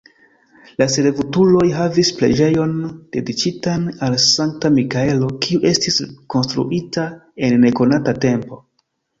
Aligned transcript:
La 0.81 0.85
servutuloj 0.93 1.65
havis 1.79 2.09
preĝejon 2.21 2.73
dediĉitan 3.17 3.85
al 4.07 4.17
Sankta 4.25 4.73
Mikaelo, 4.79 5.31
kiu 5.47 5.63
estis 5.73 6.01
konstruita 6.37 7.07
en 7.51 7.63
nekonata 7.69 8.17
tempo. 8.27 8.61